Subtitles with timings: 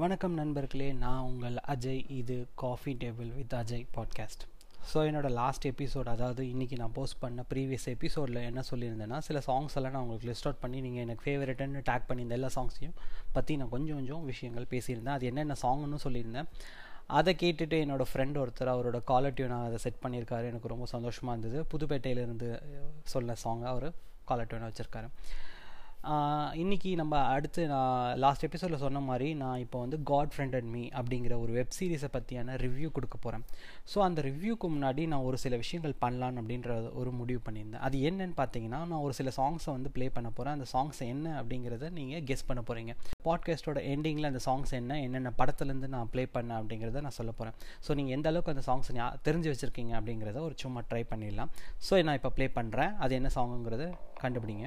[0.00, 4.42] வணக்கம் நண்பர்களே நான் உங்கள் அஜய் இது coffee table with Ajay podcast
[4.90, 9.74] so என்னோடய லாஸ்ட் எபிசோட் அதாவது இன்றைக்கி நான் போஸ்ட் பண்ண ப்ரீவியஸ் எபிசோடில் என்ன சொல்லியிருந்தேன்னா சில சாங்ஸ்
[9.80, 12.94] எல்லாம் நான் உங்களுக்கு லிஸ்ட் அவுட் பண்ணி நீங்கள் எனக்கு ஃபேவரட்டுன்னு டேக் பண்ணியிருந்த எல்லா சாங்ஸையும்
[13.32, 15.16] பற்றி நான் கொஞ்சம் கொஞ்சம் விஷயங்கள் பேசியிருந்தேன்.
[15.18, 16.48] அது என்னென்ன சாங்னு சொல்லியிருந்தேன்.
[17.18, 20.46] அதை கேட்டுட்டு என்னோடய ஃப்ரெண்ட் ஒருத்தர் அவரோட காலர் டியூனாக அதை செட் பண்ணியிருக்காரு.
[20.52, 21.60] எனக்கு ரொம்ப சந்தோஷமாக இருந்தது.
[21.72, 22.50] புதுப்பேட்டையிலேருந்து
[23.14, 23.88] சொல்ல சாங்காக அவர்
[24.24, 25.10] காலர் டியூனை வச்சுருக்காரு.
[26.62, 30.88] இன்றைக்கி நம்ம அடுத்து நான் லாஸ்ட் எபிசோடில் சொன்ன மாதிரி நான் இப்போ வந்து காட் ஃப்ரெண்ட் அண்ட் மீ
[30.88, 33.44] அப்படிங்கிற ஒரு வெப் சீரிஸை பற்றியான ரிவ்யூ கொடுக்க போகிறேன்
[33.92, 37.80] ஸோ அந்த ரிவ்யூக்கு முன்னாடி நான் ஒரு சில விஷயங்கள் பண்ணலான்னு அப்படின்ற ஒரு முடிவு பண்ணியிருந்தேன்.
[37.80, 41.90] அது என்னன்னு பார்த்தீங்கன்னா நான் ஒரு சில சாங்ஸை வந்து ப்ளே பண்ண போகிறேன் அந்த சாங்ஸ் என்ன அப்படிங்கிறத
[41.90, 42.94] நீங்கள் கெஸ் பண்ண போகிறீங்க
[43.28, 47.56] பாட்காஸ்ட்டோட எண்டிங்கில் அந்த சாங்ஸ் என்ன என்னென்ன படத்துலேருந்து நான் ப்ளே பண்ணேன் அப்படிங்கிறத நான் சொல்ல போகிறேன்
[47.86, 48.92] ஸோ நீங்கள் எந்த அளவுக்கு அந்த சாங்ஸ்
[49.28, 51.52] தெரிஞ்சு வச்சுருக்கீங்க அப்படிங்கிறத ஒரு சும்மா ட்ரை பண்ணிடலாம்.
[51.88, 53.86] ஸோ நான் இப்போ ப்ளே பண்ணுறேன் அது என்ன சாங்குங்கிறத
[54.22, 54.66] கண்டுபிடிங்க.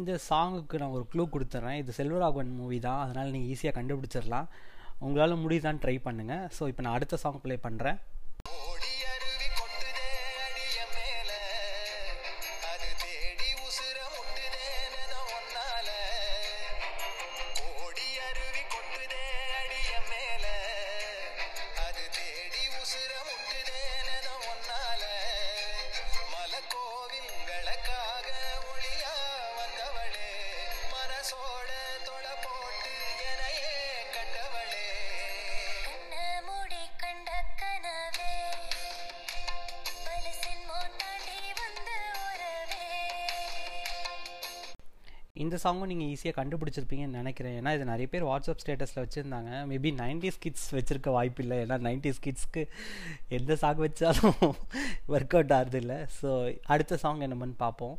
[0.00, 3.00] இந்த சாங்குக்கு நான் ஒரு க்ளூ கொடுத்துட்றேன் இது செல்வராகவன் மூவி தான்.
[3.04, 4.48] அதனால் நீங்கள் ஈஸியாக கண்டுபிடிச்சிடலாம்.
[5.06, 7.98] உங்களால் முடியுதான்னு ட்ரை பண்ணுங்கள் ஸோ இப்போ நான் அடுத்த சாங் ப்ளே பண்ணுறேன்
[45.46, 47.56] இந்த சாங்கும் நீங்கள் ஈஸியாக கண்டுபிடிச்சிருப்பீங்கன்னு நினைக்கிறேன்.
[47.60, 49.52] ஏன்னா இது நிறைய பேர் வாட்ஸ்அப் ஸ்டேட்டஸில் வச்சுருந்தாங்க.
[49.72, 51.58] மேபி நைன்டிஸ் கிட்ஸ் வச்சுருக்க வாய்ப்பு இல்லை.
[51.66, 52.64] ஏன்னா நைன்டிஸ் கிட்ஸ்க்கு
[53.38, 54.42] எந்த சாங் வச்சாலும்
[55.14, 55.98] ஒர்க் அவுட் ஆகுது இல்லை.
[56.18, 56.28] ஸோ
[56.74, 57.96] அடுத்த சாங் என்னமன்னு பார்ப்போம்.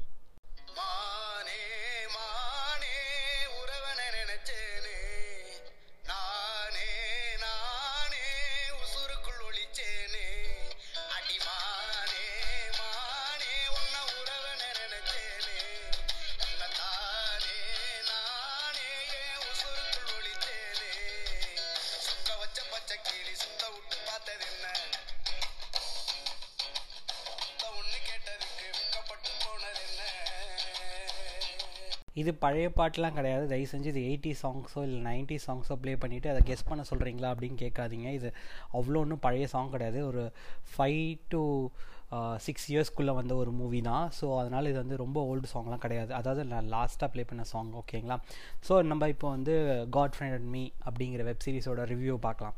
[32.27, 33.43] இது பழைய பாட்டெலாம் கிடையாது.
[33.51, 37.57] தயவு செஞ்சு இது எயிட்டி சாங்ஸோ இல்லை நைன்ட்டி சாங்ஸோ ப்ளே பண்ணிவிட்டு அதை கெஸ் பண்ண சொல்கிறீங்களா அப்படின்னு
[37.61, 38.07] கேட்காதீங்க.
[38.17, 38.29] இது
[38.77, 39.99] அவ்வளோ ஒன்றும் பழைய சாங் கிடையாது.
[40.09, 40.23] ஒரு
[40.73, 41.41] ஃபைவ் டு
[42.45, 44.05] சிக்ஸ் இயர்ஸ்க்குள்ளே வந்த ஒரு மூவி தான்.
[44.17, 46.11] ஸோ அதனால் இது வந்து ரொம்ப ஓல்டு சாங்லாம் கிடையாது.
[46.19, 48.17] அதாவது நான் லாஸ்ட்டாக ப்ளே பண்ண சாங் ஓகேங்களா
[48.67, 49.55] ஸோ நம்ம இப்போ வந்து
[49.97, 52.57] காட் ஃப்ரெண்ட் அண்ட் மீ அப்படிங்கிற வெப் சீரிஸோட ரிவ்யூ பார்க்கலாம்.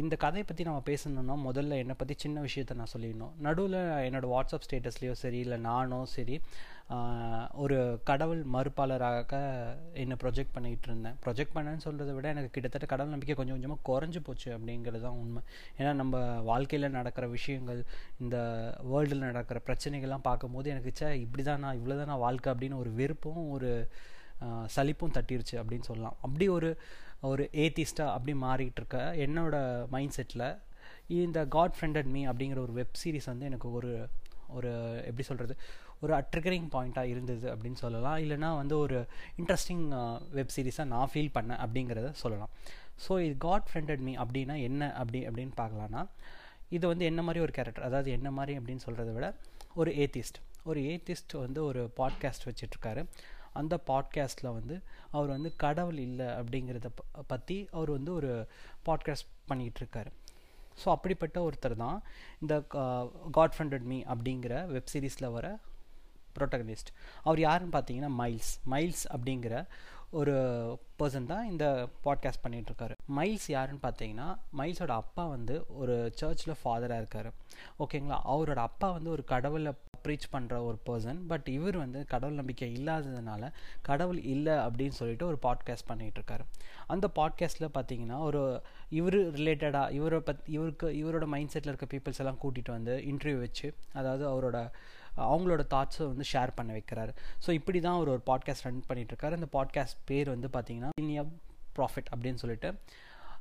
[0.00, 3.32] இந்த கதையை பற்றி நம்ம பேசணுன்னா முதல்ல என்னை பற்றி சின்ன விஷயத்த நான் சொல்லிடணும்.
[3.46, 6.36] நடுவில் என்னோடய வாட்ஸ்அப் ஸ்டேட்டஸ்லேயோ சரி இல்லை நானோ சரி
[7.62, 7.76] ஒரு
[8.10, 9.32] கடவுள் மறுப்பாளராக
[10.02, 11.16] என்னை ப்ரொஜெக்ட் பண்ணிகிட்டு இருந்தேன்.
[11.24, 15.42] ப்ரொஜெக்ட் பண்ணேன்னு சொல்கிறத விட எனக்கு கிட்டத்தட்ட கடவுள் நம்பிக்கை கொஞ்சம் கொஞ்சமாக குறைஞ்சி போச்சு அப்படிங்கிறது தான் உண்மை.
[15.78, 16.18] ஏன்னா நம்ம
[16.50, 17.80] வாழ்க்கையில் நடக்கிற விஷயங்கள்
[18.24, 18.36] இந்த
[18.90, 22.52] வேர்ல்டில் நடக்கிற பிரச்சனைகள்லாம் பார்க்கும்போது எனக்கு சே இப்படி தான் நான் இவ்வளோ தான் நான் வாழ்க்கை?
[22.54, 23.70] அப்படின்னு ஒரு வெறுப்பும் ஒரு
[24.76, 26.16] சலிப்பும் தட்டிருச்சு அப்படின்னு சொல்லலாம்.
[26.26, 26.70] அப்படி ஒரு
[27.22, 29.56] ஒரு ஏத்திஸ்டாக அப்படி மாறிக்கிட்டு இருக்க என்னோட
[29.88, 30.46] மைண்ட் செட்டில்
[31.08, 33.90] இந்த காட் ஃப்ரெண்டட் மீ அப்படிங்கிற ஒரு வெப் சீரிஸ் வந்து எனக்கு ஒரு
[34.48, 34.70] ஒரு
[35.06, 35.54] எப்படி சொல்கிறது
[36.00, 38.16] ஒரு அட்ரிகரிங் பாயிண்ட்டாக இருந்தது அப்படின்னு சொல்லலாம்.
[38.16, 39.06] இல்லைனா வந்து ஒரு
[39.38, 39.84] இன்ட்ரெஸ்டிங்
[40.30, 42.50] வெப் சீரிஸாக நான் ஃபீல் பண்ணேன் அப்படிங்கிறத சொல்லலாம்.
[43.08, 46.02] ஸோ இது காட் ஃப்ரெண்டட் மீ அப்படின்னா என்ன அப்படி அப்படின்னு பார்க்கலான்னா
[46.68, 49.34] இது வந்து என்ன மாதிரி ஒரு கேரக்டர் அதாவது என்ன மாதிரி அப்படின்னு சொல்கிறத விட
[49.74, 53.02] ஒரு ஏத்திஸ்ட் ஒரு ஏத்திஸ்ட் வந்து ஒரு பாட்காஸ்ட் வச்சிட்ருக்காரு
[53.56, 54.76] அந்த பாட்காஸ்ட்டில் வந்து
[55.10, 56.88] அவர் வந்து கடவுள் இல்லை அப்படிங்கிறத
[57.26, 58.32] பற்றி அவர் வந்து ஒரு
[58.86, 60.12] பாட்காஸ்ட் பண்ணிகிட்ருக்காரு
[60.78, 61.98] ஸோ அப்படிப்பட்ட ஒருத்தர் தான்
[62.40, 62.54] இந்த
[63.32, 65.46] காட் ஃபண்டட் மீ அப்படிங்கிற வெப் சீரிஸில் வர
[66.36, 66.90] ப்ரோட்டகனிஸ்ட்
[67.24, 69.54] அவர் யாருன்னு பார்த்தீங்கன்னா மைல்ஸ் மைல்ஸ் அப்படிங்கிற
[70.10, 70.34] ஒரு
[70.98, 77.32] பர்சன் தான் இந்த பாட்காஸ்ட் பண்ணிகிட்ருக்காரு மைல்ஸ் யாருன்னு பார்த்தீங்கன்னா மைல்ஸோட அப்பா வந்து ஒரு சர்ச்சில் ஃபாதராக இருக்கார்.
[77.78, 79.72] ஓகேங்களா அவரோட அப்பா வந்து ஒரு கடவுளை
[80.04, 85.38] ப்ரீச் பண்ணுற ஒரு பர்சன் பட் இவர் வந்து கடவுள் நம்பிக்கை இல்லாததுனால கடவுள் இல்லை அப்படின்னு சொல்லிட்டு ஒரு
[85.42, 86.40] பாட்காஸ்ட் பண்ணிகிட்ருக்காரு
[86.86, 92.38] அந்த பாட்காஸ்ட்டில் பார்த்தீங்கன்னா ஒரு இவர் ரிலேட்டடாக இவரை பத் இவருக்கு இவரோட மைண்ட் செட்டில் இருக்க பீப்புள்ஸ் எல்லாம்
[92.42, 94.70] கூட்டிகிட்டு வந்து இன்டர்வியூ வச்சு அதாவது அவரோட
[95.16, 97.12] அவங்களோட தாட்ஸை வந்து ஷேர் பண்ண வைக்கிறாரு.
[97.46, 101.24] ஸோ இப்படி தான் அவர் ஒரு பாட்காஸ்ட் ரன் பண்ணிகிட்ருக்காரு அந்த பாட்காஸ்ட் பேர் வந்து பார்த்தீங்கன்னா இனியா
[101.78, 102.70] ப்ராஃபிட் அப்படின்னு சொல்லிட்டு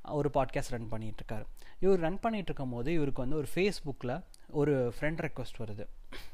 [0.10, 1.46] ஒரு பாட்காஸ்ட் ரன் பண்ணிகிட்ருக்காரு
[1.80, 5.86] இவர் ரன் பண்ணிகிட்ருக்கும் போது இவருக்கு வந்து ஒரு ஃபேஸ்புக்கில் ஒரு ஃப்ரெண்ட் ரெக்வஸ்ட் வருது.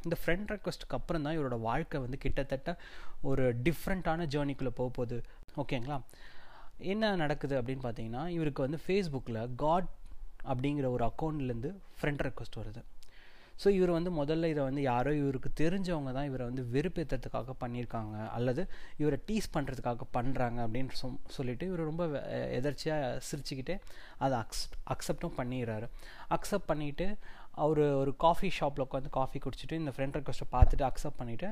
[0.04, 2.78] இந்த ஃப்ரெண்ட் ரெக்வஸ்ட்டுக்கு அப்புறம் தான் இவரோட வாழ்க்கை வந்து கிட்டத்தட்ட
[3.22, 5.24] ஒரு டிஃப்ரெண்ட்டான ஜேர்னிக்குள்ளே போக போகுது.
[5.58, 5.98] ஓகேங்களா
[6.78, 9.90] என்ன நடக்குது அப்படின்னு பார்த்தீங்கன்னா இவருக்கு வந்து ஃபேஸ்புக்கில் காட்
[10.44, 12.84] அப்படிங்கிற ஒரு அக்கௌண்ட்லேருந்து ஃப்ரெண்ட் ரெக்வஸ்ட் வருது.
[13.64, 18.68] ஸோ இவர் வந்து முதல்ல இதை வந்து யாரோ இவருக்கு தெரிஞ்சவங்க தான் இவரை வந்து வெறுப்பேற்றுறதுக்காக பண்ணியிருக்காங்க அல்லது
[18.98, 22.06] இவரை டீஸ் பண்ணுறதுக்காக பண்ணுறாங்க அப்படின்னு சொ சொல்லிட்டு இவர் ரொம்ப
[22.60, 23.76] எதர்ச்சியாக சிரிச்சுக்கிட்டே
[24.18, 25.88] அதை அக்ஸ் அக்செப்டும் பண்ணிடுறாரு.
[26.30, 27.08] அக்செப்ட் பண்ணிவிட்டு
[27.64, 31.50] அவர் ஒரு காஃபி ஷாப்பில் உட்காந்து காஃபி குடிச்சிட்டு இந்த ஃப்ரெண்ட் ரெக்வஸ்ட்டை பார்த்துட்டு அக்செப்ட் பண்ணிவிட்டு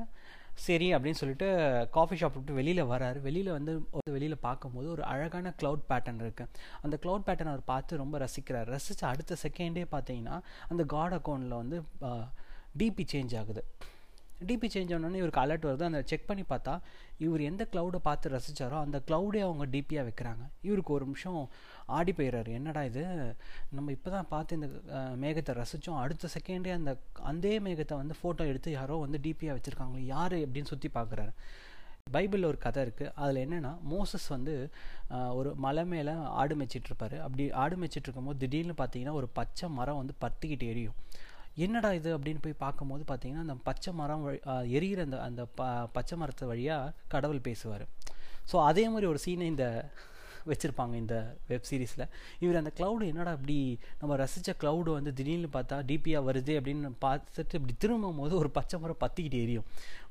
[0.54, 1.48] சரி அப்படின்னு சொல்லிட்டு
[1.90, 3.20] காஃபி ஷாப் விட்டு வெளியில் வராரு.
[3.20, 3.72] வெளியில் வந்து
[4.14, 6.48] வெளியில் பார்க்கும்போது ஒரு அழகான க்ளவுட் பேட்டர்ன் இருக்குது
[6.82, 8.68] அந்த க்ளவுட் பேட்டர்ன் அவர் பார்த்து ரொம்ப ரசிக்கிறார்.
[8.74, 10.38] ரசித்து அடுத்த செகண்டே பார்த்தீங்கன்னா
[10.68, 11.82] அந்த காட் அக்கௌண்ட்டில் வந்து
[12.82, 13.64] டிபி சேஞ்ச் ஆகுது.
[14.48, 15.84] டிபி சேஞ்ச் ஆனோடனே இவருக்கு அலர்ட் வருது.
[15.88, 16.74] அந்த செக் பண்ணி பார்த்தா
[17.24, 20.44] இவர் எந்த க்ளவுடை பார்த்து ரசித்தாரோ அந்த க்ளவுடே அவங்க டிபியாக வைக்கிறாங்க.
[20.68, 21.40] இவருக்கு ஒரு நிமிஷம்
[21.98, 23.02] ஆடி போயிடுறாரு என்னடா இது?
[23.78, 24.68] நம்ம இப்போ தான் பார்த்து இந்த
[25.24, 26.92] மேகத்தை ரசித்தோம் அடுத்த செகண்டே அந்த
[27.32, 31.34] அதே மேகத்தை வந்து ஃபோட்டோ எடுத்து யாரோ வந்து டிபியாக வச்சுருக்காங்களோ யார் அப்படின்னு சுற்றி பார்க்குறாரு.
[32.14, 34.54] பைபிளில் ஒரு கதை இருக்குது அதில் என்னென்னா மோசஸ் வந்து
[35.38, 40.14] ஒரு மலை மேலே ஆடு மேய்ச்சிட்ருப்பாரு அப்படி ஆடு மேய்ச்சிட்ருக்கும் போது திடீர்னு பார்த்தீங்கன்னா ஒரு பச்சை மரம் வந்து
[40.24, 40.96] பத்திக்கிட்டு எரியும்.
[41.56, 44.26] என்னடா இது அப்படின்னு போய் பார்க்கும்போது பார்த்தீங்கன்னா அந்த பச்சை மரம்
[44.76, 45.62] எரியிற அந்த அந்த ப
[45.92, 47.84] பச்சை மரத்து வழியாக கடவுள் பேசுவார்.
[48.52, 49.66] ஸோ அதே மாதிரி ஒரு சீனை இந்த
[50.50, 52.04] வச்சுருப்பாங்க இந்த வெப் சீரிஸில்
[52.38, 57.58] இவர் அந்த க்ளவுடு என்னடா இப்படி நம்ம ரசித்த க்ளவுடு வந்து திடீர்னு பார்த்தா டிபியாக வருது அப்படின்னு பார்த்துட்டு
[57.58, 59.66] இப்படி திரும்பும் போது ஒரு பச்சை மரம் பற்றிக்கிட்டு எரியும்.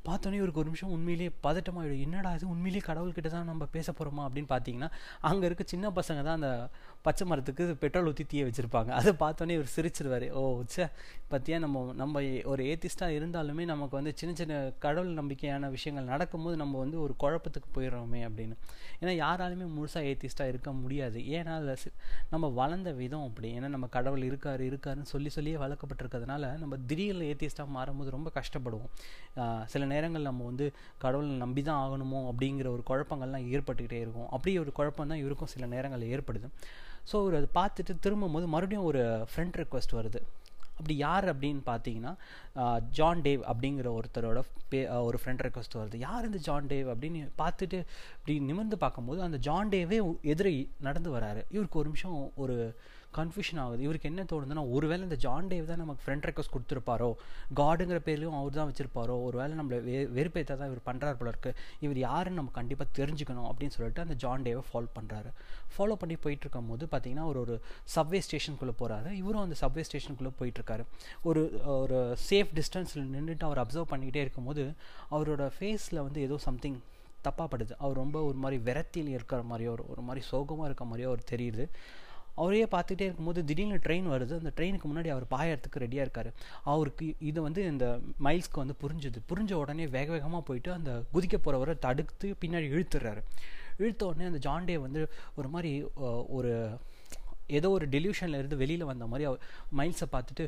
[0.08, 2.46] பார்த்தோன்னே இவருக்கு ஒரு நிமிஷம் உண்மையிலேயே பதட்டமாகிடும் என்னடா இது?
[2.54, 4.90] உண்மையிலேயே கடவுள்கிட்ட தான் நம்ம பேச போகிறோமா அப்படின்னு பார்த்தீங்கன்னா
[5.30, 6.52] அங்கே இருக்க சின்ன பசங்க தான் அந்த
[7.08, 8.92] பச்சை மரத்துக்கு பெட்ரோல் ஊற்றி தீய வச்சுருப்பாங்க.
[9.00, 10.26] அதை பார்த்தோன்னே இவர் சிரிச்சிருவார்.
[10.40, 10.42] ஓ
[10.76, 10.86] சே
[11.32, 14.56] பற்றியா நம்ம நம்ம ஒரு ஏத்திஸ்டாக இருந்தாலுமே நமக்கு வந்து சின்ன சின்ன
[14.86, 18.58] கடவுள் நம்பிக்கையான விஷயங்கள் நடக்கும்போது நம்ம வந்து ஒரு குழப்பத்துக்கு போயிடுறோமே அப்படின்னு.
[19.02, 21.20] ஏன்னா யாராலுமே முழுசாக ஏத்திஸ்டாக இருக்க முடியாது.
[21.38, 21.94] ஏன்னா அதில்
[22.34, 23.52] நம்ம வளர்ந்த விதம் அப்படி.
[23.60, 28.92] ஏன்னா நம்ம கடவுள் இருக்கார் இருக்காருன்னு சொல்லி சொல்லியே வளர்க்கப்பட்டிருக்கிறதுனால நம்ம திடீர்னு ஏத்திஸ்டாக மாறும்போது ரொம்ப கஷ்டப்படுவோம்.
[29.74, 30.66] சில நேரங்கள் நம்ம வந்து
[31.04, 34.30] கடவுளை நம்பி தான் ஆகணுமோ அப்படிங்கிற ஒரு குழப்பங்கள்லாம் ஏற்பட்டுக்கிட்டே இருக்கும்.
[34.36, 36.50] அப்படி ஒரு குழப்பம் தான் இவருக்கும் சில நேரங்களில் ஏற்படுது.
[37.12, 39.02] ஸோ அவர் அதை பார்த்துட்டு திரும்பும் போது மறுபடியும் ஒரு
[39.32, 40.22] ஃப்ரெண்ட் ரெக்வஸ்ட் வருது.
[40.80, 42.12] அப்படி யார் அப்படின்னு பார்த்தீங்கன்னா
[42.98, 44.42] ஜான் டேவ் அப்படிங்கிற ஒருத்தரோட
[44.72, 45.98] பே ஒரு ஃப்ரெண்ட் ரெக்வஸ்ட் வருது.
[46.06, 47.80] யார் இந்த ஜான் டேவ் அப்படின்னு பார்த்துட்டு
[48.20, 50.00] இப்படி நிமிர்ந்து பார்க்கும்போது அந்த ஜான் டேவே
[50.34, 50.54] எதிரே
[50.88, 51.42] நடந்து வராரு.
[51.56, 52.56] இவருக்கு ஒரு நிமிஷம் ஒரு
[53.18, 53.82] கன்ஃபியூஷன் ஆகுது.
[53.86, 57.08] இவருக்கு என்ன தோணுதுன்னா ஒருவேளை இந்த ஜான் டேவ் தான் நமக்கு ஃப்ரெண்ட் ரெக்வஸ்ட் கொடுத்துருப்பாரோ?
[57.60, 59.16] காடுங்கிற பேர்லையும் அவர் தான் வச்சிருப்பாரோ?
[59.28, 61.52] ஒருவேளை நம்மளை வெ வெறுப்பேற்ற தான் இவர் பண்ணுறாரு போல இருக்கு.
[61.86, 65.32] இவர் யாருன்னு நம்ம கண்டிப்பாக தெரிஞ்சுக்கணும் அப்படின்னு சொல்லிட்டு அந்த ஜான் டேவை ஃபாலோ பண்ணுறாரு
[65.76, 67.56] ஃபாலோ பண்ணி போயிட்டு இருக்கும் போது பார்த்தீங்கன்னா அவர் ஒரு
[67.96, 70.86] சப்வே ஸ்டேஷனுக்குள்ளே போகிறாரு இவரும் அந்த சப்வே ஸ்டேஷனுக்குள்ளே போயிட்டுருக்காரு.
[71.30, 71.44] ஒரு
[71.82, 74.66] ஒரு சேஃப் டிஸ்டன்ஸில் நின்றுட்டு அவர் அப்சர்வ் பண்ணிக்கிட்டே இருக்கும்போது
[75.16, 76.80] அவரோட ஃபேஸில் வந்து ஏதோ சம்திங்
[77.26, 81.24] தப்பாகப்படுது அவர் ரொம்ப ஒரு மாதிரி விரத்தியில் இருக்கிற மாதிரியோ ஒரு ஒரு மாதிரி சோகமாக இருக்க மாதிரியோ அவர்
[81.32, 81.64] தெரியுது.
[82.42, 84.34] அவரையே பார்த்துட்டே இருக்கும்போது திடீர்னு ட்ரெயின் வருது.
[84.42, 86.30] அந்த ட்ரெயினுக்கு முன்னாடி அவர் பாயறதுக்கு ரெடியாக இருக்கார்.
[86.74, 87.88] அவருக்கு இது வந்து இந்த
[88.28, 89.22] மைல்ஸ்க்கு வந்து புரிஞ்சுது.
[89.32, 93.24] புரிஞ்ச உடனே வேக வேகமாக போயிட்டு அந்த குதிக்க போகிறவரை தடுத்து பின்னாடி இழுத்துடுறாரு
[93.82, 95.02] இழுத்த உடனே அந்த ஜான்டே வந்து
[95.40, 95.74] ஒரு மாதிரி
[96.38, 96.54] ஒரு
[97.58, 99.40] ஏதோ ஒரு டெலியூஷனில் இருந்து வெளியில் வந்த மாதிரி அவர்
[99.78, 100.44] மைல்ஸை பார்த்துட்டு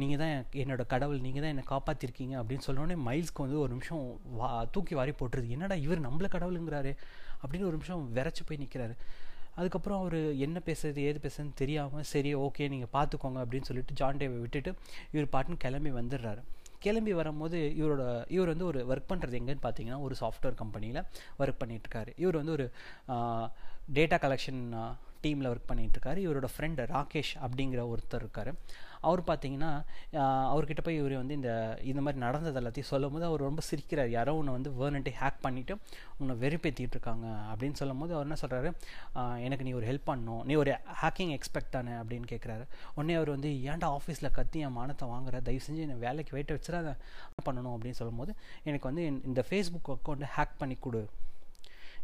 [0.00, 1.18] நீங்கள் தான் என்னோட கடவுள்.
[1.24, 4.04] நீங்கள் தான் என்னை காப்பாற்றிருக்கீங்க அப்படின்னு சொன்னோடனே மைல்ஸ்க்கு வந்து ஒரு நிமிஷம்
[4.38, 5.48] வா தூக்கி வாரி போட்டுருது.
[5.56, 6.92] என்னடா இவர் நம்மளை கடவுளுங்கிறாரு?
[7.40, 8.96] அப்படின்னு ஒரு நிமிஷம் விரைச்சி போய் நிற்கிறாரு
[9.56, 14.38] அதுக்கப்புறம் அவர் என்ன பேசுறது ஏது பேசுறதுன்னு தெரியாமல் சரி ஓகே நீங்கள் பார்த்துக்கோங்க அப்படின்னு சொல்லிட்டு ஜான் டேவை
[14.44, 14.72] விட்டுட்டு
[15.14, 16.42] இவர் பாட்டுன்னு கிளம்பி வந்துடுறாரு.
[16.84, 18.02] கிளம்பி வரும்போது இவரோட
[18.34, 21.00] இவர் வந்து ஒரு ஒர்க் பண்ணுறது எங்கேன்னு பார்த்தீங்கன்னா ஒரு சாஃப்ட்வேர் கம்பெனியில்
[21.38, 22.66] ஒர்க் பண்ணிகிட்ருக்காரு இவர் வந்து ஒரு
[23.98, 24.60] டேட்டா கலெக்ஷன்
[25.24, 28.52] டீமில் ஒர்க் பண்ணிகிட்ருக்காரு இவரோட ஃப்ரெண்டு ராகேஷ் அப்படிங்கிற ஒருத்தர் இருக்கார்.
[29.00, 29.70] அவர் பார்த்தீங்கன்னா
[30.14, 31.50] அவர்கிட்ட போய் இவர் வந்து இந்த
[31.82, 34.10] இந்த மாதிரி நடந்தது எல்லாத்தையும் சொல்லும் போது அவர் ரொம்ப சிரிக்கிறார்.
[34.18, 35.74] யாரோ உன்னை வந்து வேர்னட்டே ஹேக் பண்ணிவிட்டு
[36.18, 38.70] உன்னை வெறுப்பேற்றிட்டு இருக்காங்க அப்படின்னு சொல்லும் போது அவர் என்ன சொல்கிறாரு
[39.46, 40.42] எனக்கு நீ ஒரு ஹெல்ப் பண்ணணும்.
[40.44, 45.08] நீ ஒரு ஹேக்கிங் எக்ஸ்பெக்ட் தானே அப்படின்னு கேட்குறாரு உடனே அவர் வந்து ஏன்டா ஆஃபீஸில் கத்தி என் மானத்தை
[45.08, 45.42] வாங்குற?
[45.48, 46.96] தயவு செஞ்சு என்னை வேலைக்கு வெயிட்ட வச்சுடாத.
[47.46, 47.74] பண்ணணும்?
[47.74, 48.34] அப்படின்னு சொல்லும்போது
[48.64, 51.02] எனக்கு வந்து இந்த ஃபேஸ்புக் அக்கௌண்ட்டை ஹேக் பண்ணி கொடு.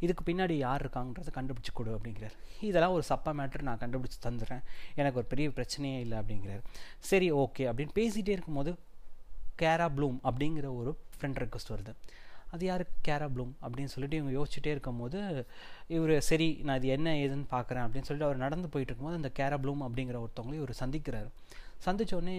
[0.05, 2.37] இதுக்கு பின்னாடி யார் இருக்காங்கன்றதை கண்டுபிடிச்சி கொடு அப்படிங்கிறார்.
[2.69, 4.65] இதெல்லாம் ஒரு சப்பா மேட்ரு நான் கண்டுபிடிச்சி தந்துடுறேன்
[5.01, 6.65] எனக்கு ஒரு பெரிய பிரச்சனையே இல்லை அப்படிங்கிறார்.
[7.11, 8.73] சரி ஓகே அப்படின்னு பேசிகிட்டே இருக்கும்போது
[9.63, 11.95] கேரா ப்ளூம் அப்படிங்கிற ஒரு ஃப்ரெண்ட் ரெக்வஸ்ட் வருது.
[12.55, 12.83] அது யார்?
[13.09, 15.19] கேரா ப்ளூம் அப்படின்னு சொல்லிட்டு இவங்க யோசிச்சுட்டே இருக்கும்போது
[15.97, 19.59] இவர் சரி நான் இது என்ன ஏதுன்னு பார்க்குறேன் அப்படின்னு சொல்லிட்டு அவர் நடந்து போயிட்டு இருக்கும்போது அந்த கேரா
[19.63, 21.31] ப்ளூம் அப்படிங்கிற ஒருத்தவங்களையும் இவர் சந்திக்கிறார்.
[21.87, 22.37] சந்தித்தோடனே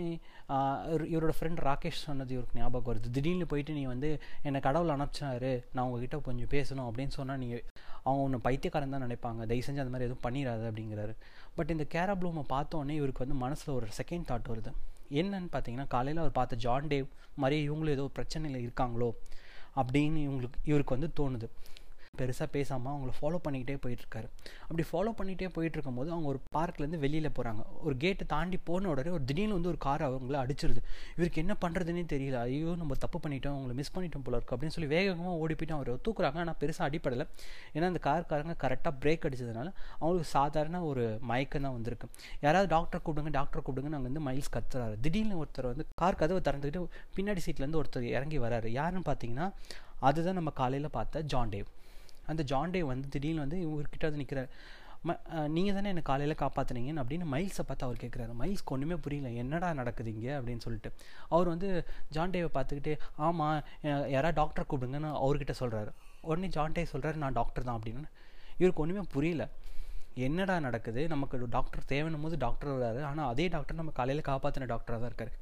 [1.14, 3.10] இவரோட ஃப்ரெண்ட் ராகேஷ் சொன்னது இவருக்கு ஞாபகம் வருது.
[3.18, 4.10] திடீர்னு போயிட்டு நீ வந்து
[4.48, 7.64] என்னை கடவுள் அனுப்பிச்சாரு நான் உங்ககிட்ட கொஞ்சம் பேசணும் அப்படின்னு சொன்னால் நீங்கள்
[8.04, 9.46] அவங்க ஒன்று பைத்தியக்காரன் தான் நினைப்பாங்க.
[9.52, 11.14] தயவு செஞ்சு அந்த மாதிரி எதுவும் பண்ணிடாது அப்படிங்கிறாரு.
[11.58, 14.74] பட் இந்த கேரா ப்ளூமை பார்த்தோன்னே இவருக்கு வந்து மனசில் ஒரு செகண்ட் தாட் வருது.
[15.22, 17.08] என்னன்னு பார்த்தீங்கன்னா காலையில் அவர் பார்த்த ஜான் டேவ்
[17.42, 19.10] மாதிரி இவங்களும் ஏதோ பிரச்சனையில் இருக்காங்களோ?
[19.82, 21.48] அப்படின்னு இவங்களுக்கு இவருக்கு வந்து தோணுது.
[22.20, 24.28] பெருசாக பேசாமல் அவங்கள ஃபாலோ பண்ணிக்கிட்டே போயிட்டுருக்காரு.
[24.66, 29.12] அப்படி ஃபாலோ பண்ணிகிட்டே போயிட்டு இருக்கும்போது அவங்க ஒரு பார்க்லேருந்து வெளியில் போகிறாங்க ஒரு கேட்டை தாண்டி போன உடனே
[29.16, 30.82] ஒரு திடீர்னு வந்து ஒரு கார் அவங்கள அடிச்சிருது.
[31.16, 32.38] இவருக்கு என்ன பண்ணுறதுன்னே தெரியல.
[32.50, 35.92] ஐயோ நம்ம தப்பு பண்ணிட்டோம் அவங்கள மிஸ் பண்ணிட்டோம் போல இருக்கு அப்படின்னு சொல்லி வேகமாக ஓடி போயிட்டு அவர்
[36.08, 36.40] தூக்குறாங்க.
[36.44, 37.28] ஆனால் பெருசாக அடிப்படலை
[37.76, 39.68] ஏன்னா அந்த கார்காரங்க கரெக்டாக பிரேக் அடித்ததுனால
[40.02, 42.10] அவங்களுக்கு சாதாரண ஒரு மயக்கம் தான் வந்திருக்கு.
[42.46, 44.98] யாராவது டாக்டர் கூப்பிடுங்க டாக்டர் கூப்பிடுங்க நாங்கள் வந்து மைல்ஸ் கத்துறாரு.
[45.06, 46.84] திடீர்னு ஒருத்தர் வந்து கார் கதவை திறந்துக்கிட்டு
[47.18, 48.70] பின்னாடி சீட்லேருந்து ஒருத்தர் இறங்கி வராரு.
[48.80, 49.48] யாருன்னு பார்த்தீங்கன்னா
[50.10, 51.70] அதுதான் நம்ம காலையில் பார்த்த ஜான் டேவ்
[52.32, 54.50] அந்த ஜான்டே வந்து திடீர்னு வந்து இவர்கிட்ட வந்து நிற்கிறார்
[55.08, 55.14] ம
[55.56, 59.30] நீங்கள் தானே என்னை காலையில் காப்பாற்றுனீங்கன்னு அப்படின்னு மைல்ஸை பார்த்து அவர் கேட்குறாரு மைல்ஸ்க்கு ஒன்றுமே புரியல.
[59.42, 60.32] என்னடா நடக்குது இங்கே?
[60.38, 60.90] அப்படின்னு சொல்லிட்டு.
[61.34, 61.70] அவர் வந்து
[62.16, 62.94] ஜான்டேவை பார்த்துக்கிட்டு
[63.26, 63.58] ஆமாம்
[64.16, 65.92] யாராவது டாக்டர் கூப்பிடுங்கன்னு அவர்கிட்ட சொல்கிறாரு
[66.30, 68.10] உடனே ஜான்டே சொல்கிறாரு நான் டாக்டர் தான் அப்படின்னு.
[68.62, 69.46] இவருக்கு ஒன்றுமே புரியல.
[70.28, 71.02] என்னடா நடக்குது?
[71.14, 73.02] நமக்கு டாக்டர் தேவைன்னும் போது டாக்டர் வராரு.
[73.12, 75.34] ஆனால் அதே டாக்டர் நம்ம காலையில் காப்பாற்றின டாக்டராக தான் இருக்கார்.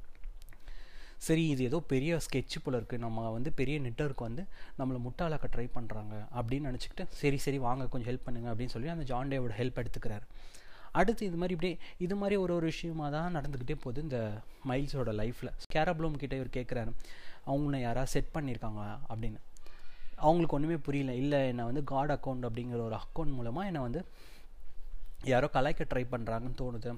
[1.27, 4.43] சரி இது ஏதோ பெரிய ஸ்கெட்சு போல் இருக்குது நம்ம வந்து பெரிய நெட்ஒர்க் வந்து
[4.79, 9.05] நம்மளை முட்டாளாக்க ட்ரை பண்ணுறாங்க அப்படின்னு நினச்சிக்கிட்டு சரி சரி வாங்க கொஞ்சம் ஹெல்ப் பண்ணுங்க அப்படின்னு சொல்லி அந்த
[9.11, 10.25] ஜான்டேவோட ஹெல்ப் எடுத்துக்கிறாரு.
[10.99, 11.75] அடுத்து இது மாதிரி இப்படியே
[12.05, 14.19] இது மாதிரி ஒரு ஒரு விஷயமாக தான் நடந்துக்கிட்டே போகுது இந்த
[14.69, 16.91] மைல்ஸோட லைஃப்பில் கேரப்ளூம் கிட்டே இவர் கேட்குறாரு
[17.51, 19.39] அவங்கள யாராவது செட் பண்ணியிருக்காங்க அப்படின்னு.
[20.25, 21.13] அவங்களுக்கு ஒன்றுமே புரியல.
[21.21, 24.01] இல்லை என்னை வந்து காட் அக்கௌண்ட் அப்படிங்கிற ஒரு அக்கௌண்ட் மூலமாக என்னை வந்து
[25.31, 26.91] யாரோ கலாய்க்க ட்ரை பண்ணுறாங்கன்னு தோணுது.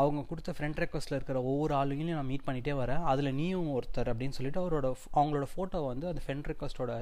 [0.00, 3.02] அவங்க கொடுத்த ஃப்ரெண்ட் ரெக்வஸ்ட்டில் இருக்கிற ஒவ்வொரு ஆளுங்களையும் நான் மீட் பண்ணிகிட்டே வரேன்.
[3.12, 6.92] அதில் நீயும் ஒருத்தர் அப்படின்னு சொல்லிட்டு அவரோட அவங்களோட ஃபோட்டோவை வந்து அந்த ஃப்ரெண்ட் ரெக்வஸ்ட்டோட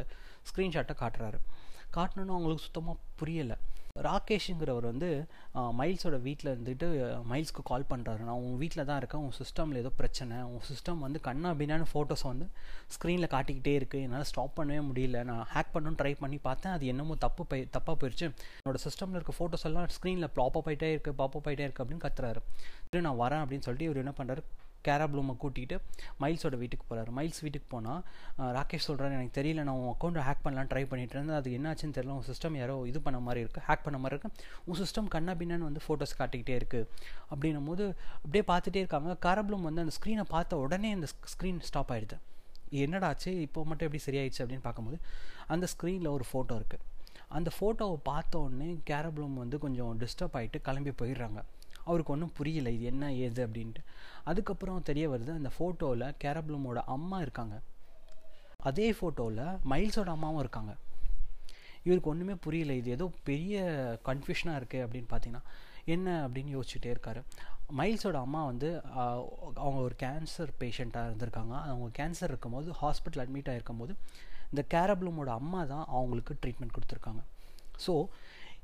[0.50, 1.38] ஸ்க்ரீன்ஷாட்டை காட்டுறாரு.
[1.96, 3.56] காட்டணுன்னு அவங்களுக்கு சுத்தமாக புரியலை.
[4.06, 5.08] ராகேஷுங்கிறவர் வந்து
[5.78, 6.86] மைல்ஸோட வீட்டில் இருந்துட்டு
[7.30, 9.22] மைல்ஸ்க்கு கால் பண்ணுறாரு நான் உன் வீட்டில் தான் இருக்கேன்.
[9.26, 10.36] உன் சிஸ்டமில் ஏதோ பிரச்சனை.
[10.52, 12.46] உன் சிஸ்டம் வந்து கண்ணா பின்னான்னு ஃபோட்டோஸ் வந்து
[12.94, 15.20] ஸ்க்ரீனில் காட்டிக்கிட்டே இருக்குது என்னால் ஸ்டாப் பண்ணவே முடியல.
[15.30, 16.74] நான் ஹேக் பண்ணணும்னு ட்ரை பண்ணி பார்த்தேன்.
[16.76, 18.26] அது என்னமோ தப்பு போய் தப்பாக போயிடுச்சு
[18.62, 22.42] என்னோட சிஸ்டமில் இருக்க ஃபோட்டோஸ் எல்லாம் ஸ்க்ரீனில் ப்ளாப்பப் ஆகிட்டே இருக்குது பாப்பப் ஆகிட்டே இருக்குது அப்படின்னு கத்துறாரு.
[22.90, 24.44] சரி நான் வரேன் அப்படின்னு சொல்லிட்டு இவர் என்ன பண்ணுறாரு
[24.86, 25.76] கேராப்ளூமை கூட்டிகிட்டு
[26.22, 28.00] மைல்ஸோட வீட்டுக்கு போகிறாரு மைல்ஸ் வீட்டுக்கு போனால்
[28.58, 31.38] ராகேஷ் சொல்கிறாரு எனக்கு தெரியல நான் உன் அக்கௌண்ட்டை ஹேக் பண்ணலாம் ட்ரை பண்ணிட்டு இருந்தேன்.
[31.40, 34.80] அது என்னாச்சுன்னு தெரியல உன் சிஸ்டம் யாரோ இது பண்ண மாதிரி இருக்குது ஹேக் பண்ண மாதிரி இருக்குது உன்
[34.82, 36.86] சிஸ்டம் கண்ணா பின்னான்னு வந்து ஃபோட்டோஸ் காட்டிக்கிட்டே இருக்குது
[37.32, 37.86] அப்படின்னும் போது
[38.22, 39.16] அப்படியே பார்த்துட்டே இருக்காங்க.
[39.26, 42.18] கேரப்ளூம் வந்து அந்த ஸ்க்ரீனை பார்த்த உடனே அந்த ஸ்க்ரீன் ஸ்டாப் ஆகிடுது
[42.84, 44.42] என்னடாச்சு இப்போ மட்டும் எப்படி சரியாயிடுச்சு?
[44.42, 44.98] அப்படின்னு பார்க்கும்போது
[45.54, 46.88] அந்த ஸ்க்ரீனில் ஒரு ஃபோட்டோ இருக்குது
[47.38, 51.40] அந்த ஃபோட்டோவை பார்த்த உடனே கேரப்ளூம் வந்து கொஞ்சம் டிஸ்டர்ப் ஆகிட்டு கிளம்பி போயிடுறாங்க.
[51.88, 53.82] அவருக்கு ஒன்றும் புரியல இது என்ன ஏது அப்படின்ட்டு.
[54.30, 57.56] அதுக்கப்புறம் தெரிய வருது அந்த ஃபோட்டோவில் கேரப்ளூமோட அம்மா இருக்காங்க.
[58.70, 60.72] அதே ஃபோட்டோவில் மைல்ஸோட அம்மாவும் இருக்காங்க.
[61.86, 63.62] இவருக்கு ஒன்றுமே புரியல இது ஏதோ பெரிய
[64.08, 65.44] கன்ஃபியூஷனாக இருக்குது அப்படின்னு பார்த்தீங்கன்னா
[65.94, 67.20] என்ன அப்படின்னு யோசிச்சுட்டே இருக்காரு.
[67.78, 68.68] மைல்ஸோட அம்மா வந்து
[69.64, 71.54] அவங்க ஒரு கேன்சர் பேஷண்ட்டாக இருந்திருக்காங்க.
[71.70, 73.94] அவங்க கேன்சர் இருக்கும்போது ஹாஸ்பிட்டல் அட்மிட் ஆகிருக்கும் போது
[74.52, 77.22] இந்த கேரப்ளூமோட அம்மா தான் அவங்களுக்கு ட்ரீட்மெண்ட் கொடுத்துருக்காங்க.
[77.84, 77.92] ஸோ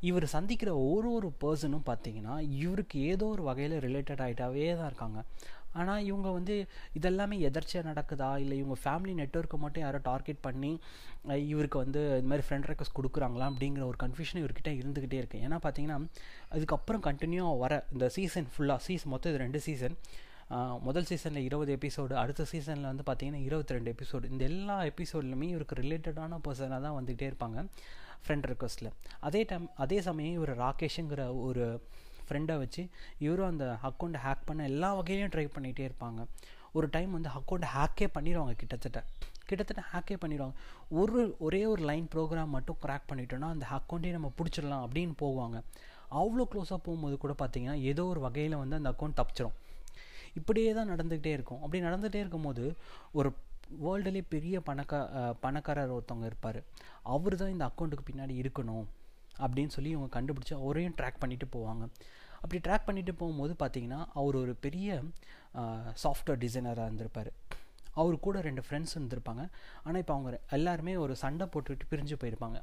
[0.08, 5.20] இவர் சந்திக்கிற ஒரு ஒரு பர்சனும் பார்த்தீங்கன்னா இவருக்கு ஏதோ ஒரு வகையில் ரிலேட்டட் ஆகிட்டாவே தான் இருக்காங்க.
[5.80, 6.54] ஆனால் இவங்க வந்து
[6.98, 8.28] இதெல்லாமே எதர்ச்சியாக நடக்குதா?
[8.42, 10.70] இல்லை இவங்க ஃபேமிலி நெட்ஒர்க்கை மட்டும் யாரோ டார்கெட் பண்ணி
[11.52, 13.48] இவருக்கு வந்து இந்த மாதிரி ஃப்ரெண்ட் ரெக்வஸ்ட் கொடுக்குறாங்களா?
[13.52, 15.98] அப்படிங்கிற ஒரு கன்ஃபியூஷன் இவர்கிட்ட இருந்துக்கிட்டே இருக்குது ஏன்னா பார்த்தீங்கன்னா
[16.54, 19.96] அதுக்கப்புறம் கண்டினியூவாக வர இந்த சீசன் ஃபுல்லாக சீசன் மொத்தம் இது ரெண்டு சீசன்
[20.88, 25.80] முதல் சீசனில் இருபது எபிசோடு அடுத்த சீசனில் வந்து பார்த்தீங்கன்னா இருபத்தி ரெண்டு எபிசோடு இந்த எல்லா எபிசோட்லையுமே இவருக்கு
[25.82, 27.58] ரிலேட்டடான பர்சனாக தான் வந்துக்கிட்டே இருப்பாங்க.
[28.24, 28.90] ஃப்ரெண்ட் ரிக்வஸ்ட்டில்
[29.28, 31.64] அதே டைம் அதே சமயம் இவர் ராகேஷுங்கிற ஒரு
[32.28, 32.82] ஃப்ரெண்டை வச்சு
[33.26, 36.20] இவரும் அந்த அக்கௌண்ட்டை ஹேக் பண்ண எல்லா வகையிலையும் ட்ரை பண்ணிகிட்டே இருப்பாங்க.
[36.72, 39.00] ஒரு டைம் வந்து அக்கௌண்ட்டை ஹேக்கே பண்ணிடுவாங்க கிட்டத்தட்ட.
[39.48, 40.54] கிட்டத்தட்ட ஹேக்கே பண்ணிடுவாங்க
[41.00, 45.58] ஒரு ஒரே ஒரு லைன் ப்ரோக்ராம் மட்டும் க்ராக் பண்ணிட்டோன்னா அந்த அக்கௌண்ட்டே நம்ம பிடிச்சிடலாம் அப்படின்னு போவாங்க.
[46.20, 49.56] அவ்வளோ க்ளோஸாக போகும்போது கூட பார்த்திங்கன்னா ஏதோ ஒரு வகையில் வந்து அந்த அக்கௌண்ட் தப்பிச்சிடும்
[50.38, 51.60] இப்படியே தான் நடந்துக்கிட்டே இருக்கும்.
[51.62, 52.64] அப்படி நடந்துகிட்டே இருக்கும்போது
[53.12, 53.30] ஒரு
[53.84, 55.00] வேர்ல்டுலேயே பெரிய பணக்கா
[55.44, 56.60] பணக்காரர் ஒருத்தவங்க இருப்பார்.
[57.14, 58.86] அவர் தான் இந்த அக்கௌண்ட்டுக்கு பின்னாடி இருக்கணும்
[59.44, 61.84] அப்படின்னு சொல்லி இவங்க கண்டுபிடிச்சி அவரையும் ட்ராக் பண்ணிட்டு போவாங்க.
[62.42, 65.02] அப்படி ட்ராக் பண்ணிட்டு போகும்போது பார்த்தீங்கன்னா அவர் ஒரு பெரிய
[66.04, 67.30] சாஃப்ட்வேர் டிசைனராக இருந்திருப்பார்.
[68.00, 69.42] அவர் கூட ரெண்டு ஃப்ரெண்ட்ஸ் இருந்திருப்பாங்க.
[69.84, 72.58] ஆனால் இப்போ அவங்க எல்லாருமே ஒரு சண்டை போட்டுக்கிட்டு பிரிஞ்சு போயிருப்பாங்க.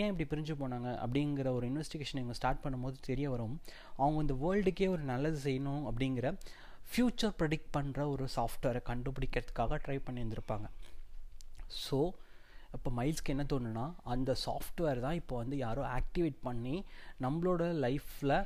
[0.00, 3.54] ஏன் இப்படி பிரிஞ்சு போனாங்க அப்படிங்கிற ஒரு இன்வெஸ்டிகேஷன் இவங்க ஸ்டார்ட் பண்ணும்போது தெரிய வரும்.
[4.02, 6.30] அவங்க இந்த வேர்ல்டுக்கே ஒரு நல்லது செய்யணும் அப்படிங்கிற
[6.90, 10.66] ஃப்யூச்சர் ப்ரெடிக்ட் பண்ணுற ஒரு சாஃப்ட்வேரை கண்டுபிடிக்கிறதுக்காக ட்ரை பண்ணியிருந்திருப்பாங்க.
[11.84, 11.98] ஸோ
[12.76, 16.76] இப்போ மைல்ஸ்க்கு என்ன தோணுன்னா அந்த சாஃப்ட்வேர் தான் இப்போ வந்து யாரோ ஆக்டிவேட் பண்ணி
[17.24, 18.36] நம்மளோட லைஃப்பில்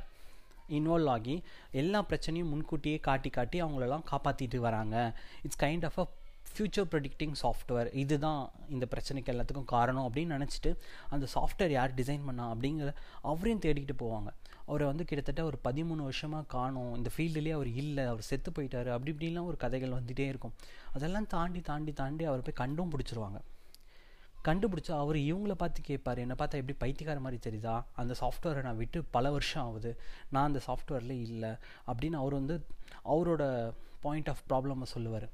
[0.77, 1.35] இன்வால்வ் ஆகி
[1.81, 4.95] எல்லா பிரச்சனையும் முன்கூட்டியே காட்டி காட்டி அவங்களெல்லாம் காப்பாற்றிட்டு வராங்க.
[5.45, 6.05] It's kind of a
[6.53, 8.41] future predicting software இதுதான்
[8.75, 10.71] இந்த பிரச்சனைக்கு எல்லாத்துக்கும் காரணம் அப்படின்னு நினச்சிட்டு
[11.15, 12.89] அந்த சாஃப்ட்வேர் யார் டிசைன் பண்ணா அப்படிங்கிற
[13.31, 14.31] அவரையும் தேடிக்கிட்டு போவாங்க.
[14.65, 16.95] அவரை வந்து கிட்டத்தட்ட ஒரு பதிமூணு வருஷமாக காணும்.
[16.95, 20.53] இந்த ஃபீல்டுலேயே அவர் இல்லை அவர் செத்து போயிட்டார் அப்படி இப்படிலாம் ஒரு கதைகள் வந்துகிட்டே இருக்கும்.
[20.93, 23.39] அதெல்லாம் தாண்டி தாண்டி தாண்டி அவர் போய் கண்டும் பிடிச்சிருவாங்க.
[24.47, 27.83] கண்டுபிடிச்சா அவர் இவங்கள பார்த்து கேட்பார் என்னை பார்த்தா எப்படி பைத்தியக்கார மாதிரி தெரியுதா?
[27.93, 29.99] அந்த சாஃப்ட்வேரை நான் விட்டு பல வருஷம் ஆகுது.
[30.29, 31.51] நான் அந்த சாஃப்ட்வேரில் இல்லை.
[31.87, 32.65] அப்படின்னு அவர் வந்து
[33.05, 35.29] அவரோட பாயிண்ட் ஆஃப் ப்ராப்ளமை சொல்லுவார்.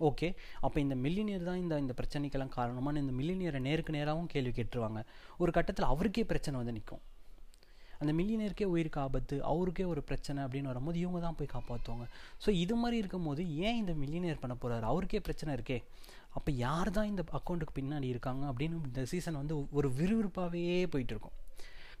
[0.00, 5.04] ஓகே அப்போ இந்த மில்லினியர் தான் இந்த இந்த பிரச்சனைக்கெல்லாம் காரணமான இந்த மில்லினியரை நேருக்கு நேராகவும் கேள்வி கேட்டுருவாங்க.
[5.38, 7.00] ஒரு கட்டத்தில் அவருக்கே பிரச்சனை வந்து நிற்கும்
[8.04, 12.06] அந்த மில்லியனருக்கே உயிருக்கு ஆபத்து அவருக்கே ஒரு பிரச்சனை அப்படின்னு வரும்போது இவங்க தான் போய் காப்பாற்றுவாங்க
[12.44, 15.78] ஸோ இது மாதிரி இருக்கும்போது ஏன் இந்த மில்லியனர் பண்ண போகிறாரு அவருக்கே பிரச்சனை இருக்கே.
[16.38, 20.62] அப்போ யார் தான் இந்த அக்கௌண்ட்டுக்கு பின்னாடி இருக்காங்க அப்படின்னு இந்த சீசன் வந்து ஒரு விறுவிறுப்பாகவே
[20.94, 21.36] போயிட்டு இருக்கும்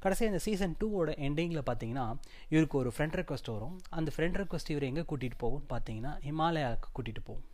[0.02, 2.06] கடைசியாக இந்த சீசன் டூவோட எண்டிங்கில் பார்த்தீங்கன்னா
[2.52, 3.76] இவருக்கு ஒரு ஃப்ரெண்ட் ரெக்வஸ்ட் வரும்.
[3.98, 7.46] அந்த ஃப்ரெண்ட் ரெக்வஸ்ட் இவர் எங்கே கூட்டிகிட்டு போகும்னு பார்த்தீங்கன்னா ஹிமாலயாவுக்கு கூட்டிகிட்டு போகும்.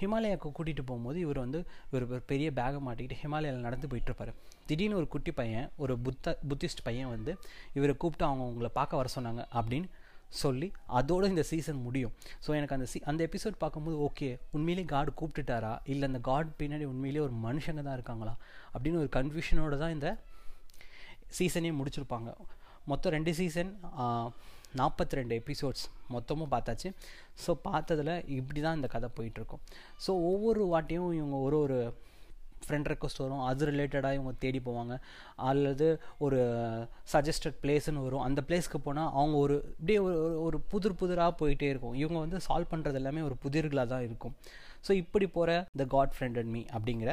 [0.00, 1.60] ஹிமாலயாவுக்கு கூட்டிகிட்டு போகும்போது இவர் வந்து
[1.94, 4.34] ஒரு பெரிய பேகை மாட்டிக்கிட்டு ஹிமாலயாவில் நடந்து போயிட்டுருப்பாரு
[4.70, 7.34] திடீர்னு ஒரு குட்டி பையன் ஒரு புத்த புத்திஸ்ட் பையன் வந்து
[7.78, 9.88] இவரை கூப்பிட்டு அவங்க உங்களை பார்க்க வர சொன்னாங்க அப்படின்னு
[10.42, 12.12] சொல்லி அதோடு இந்த சீசன் முடியும்.
[12.44, 15.72] ஸோ எனக்கு அந்த சீ அந்த எபிசோட் பார்க்கும்போது ஓகே உண்மையிலே காட் கூப்பிட்டுட்டாரா?
[15.92, 18.34] இல்லை அந்த காட் பின்னாடி உண்மையிலே ஒரு மனுஷங்க தான் இருக்காங்களா?
[18.74, 20.08] அப்படின்னு ஒரு கன்ஃபியூஷனோடு தான் இந்த
[21.38, 22.30] சீசனே முடிச்சிருப்பாங்க.
[22.90, 23.70] மொத்தம் ரெண்டு சீசன்
[24.80, 26.88] நாற்பத்தி ரெண்டு எபிசோட்ஸ் மொத்தமும் பார்த்தாச்சு.
[27.44, 29.62] ஸோ பார்த்ததில் இப்படி தான் இந்த கதை போயிட்டுருக்கும்.
[30.04, 31.78] ஸோ ஒவ்வொரு வாட்டியும் இவங்க ஒரு ஒரு
[32.64, 33.42] ஃப்ரெண்ட் ரெக்வஸ்ட் வரும்.
[33.48, 34.94] அது ரிலேட்டடாக இவங்க தேடி போவாங்க.
[35.48, 35.86] அல்லது
[36.26, 36.38] ஒரு
[37.12, 38.24] சஜஸ்டட் பிளேஸ்னு வரும்.
[38.28, 40.16] அந்த பிளேஸ்க்கு போனால் அவங்க ஒரு இப்படியே ஒரு
[40.46, 41.96] ஒரு புதிர் புதிராக போயிட்டே இருக்கும்.
[42.02, 44.34] இவங்க வந்து சால்வ் பண்ணுறது எல்லாமே ஒரு புதிர்களாக தான் இருக்கும்.
[44.86, 47.12] ஸோ இப்படி போகிற the God friend and me அப்படிங்கிற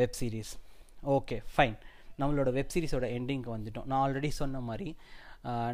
[0.00, 0.54] வெப் சீரிஸ்
[1.16, 1.76] ஓகே ஃபைன்
[2.20, 3.86] நம்மளோட வெப் சீரிஸோட எண்டிங்க்கு வந்துட்டோம்.
[3.90, 4.88] நான் ஆல்ரெடி சொன்ன மாதிரி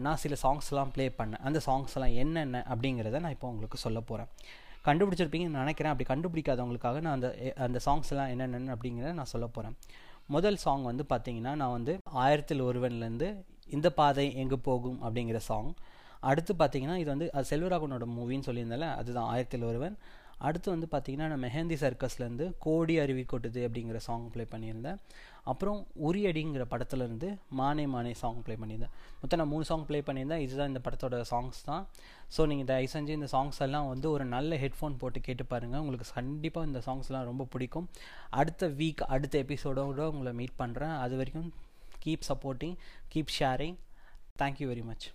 [0.07, 1.43] நான் சில சாங்ஸ்லாம் ப்ளே பண்ணேன்.
[1.49, 4.31] அந்த சாங்ஸ்லாம் என்னென்ன அப்படிங்கிறத நான் இப்போ உங்களுக்கு சொல்ல போகிறேன்
[4.89, 5.93] கண்டுபிடிச்சிருப்பீங்கன்னு நினைக்கிறேன்.
[5.93, 7.31] அப்படி கண்டுபிடிக்காதவங்களுக்காக நான் அந்த
[7.67, 9.77] அந்த சாங்ஸ் எல்லாம் என்னென்னு அப்படிங்கிறத நான் சொல்ல போகிறேன்
[10.37, 11.93] முதல் சாங் வந்து பார்த்தீங்கன்னா நான் வந்து
[12.25, 13.29] ஆயிரத்தில் ஒருவன்லேருந்து
[13.77, 15.71] இந்த பாதை எங்கே போகும் அப்படிங்கிற சாங்
[16.31, 19.95] அடுத்து பார்த்தீங்கன்னா இது வந்து அது செல்வராகவனோட மூவின்னு சொல்லியிருந்தால அதுதான் ஆயிரத்தில் ஒருவன்.
[20.49, 24.99] அடுத்து வந்து பார்த்தீங்கன்னா நான் மெஹந்தி சர்க்கஸ்லேருந்து கோடி அருவி கொட்டுது அப்படிங்கிற சாங் ப்ளே பண்ணியிருந்தேன்.
[25.51, 25.79] அப்புறம்
[26.09, 27.29] உரியடிங்கிற படத்துலேருந்து
[27.61, 28.95] மானே மானே சாங் ப்ளே பண்ணியிருந்தேன்.
[29.21, 30.43] மொத்தம் நான் மூணு சாங் ப்ளே பண்ணியிருந்தேன்.
[30.47, 31.85] இதுதான் இந்த படத்தோட சாங்ஸ் தான்.
[32.37, 36.09] ஸோ நீங்கள் தயவு செஞ்சு இந்த சாங்ஸ் எல்லாம் வந்து ஒரு நல்ல ஹெட்ஃபோன் போட்டு கேட்டு பாருங்கள் உங்களுக்கு
[36.19, 37.89] கண்டிப்பாக இந்த சாங்ஸ்லாம் ரொம்ப பிடிக்கும்.
[38.31, 41.49] அடுத்த வீக் அடுத்த எபிசோடோட உங்களை மீட் பண்ணுறேன் அது வரைக்கும்
[42.05, 42.77] keep supporting
[43.15, 43.79] keep sharing
[44.43, 45.09] thank you very much